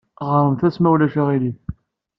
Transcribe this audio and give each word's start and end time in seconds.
Ɣremt-as, 0.35 0.77
ma 0.79 0.89
ulac 0.93 1.15
aɣilif. 1.21 1.59